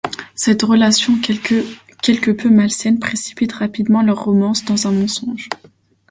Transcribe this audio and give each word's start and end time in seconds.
Cette 0.33 0.63
relation, 0.63 1.15
quelque 1.19 2.31
peu 2.31 2.49
malsaine, 2.49 2.97
précipite 2.97 3.51
rapidement 3.51 4.01
leur 4.01 4.23
romance 4.23 4.65
dans 4.65 4.87
un 4.87 4.91
mensonge. 4.91 5.47